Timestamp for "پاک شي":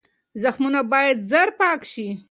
1.59-2.07